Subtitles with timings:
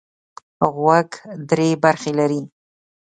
[0.75, 1.09] غوږ
[1.49, 2.41] درې برخې لري.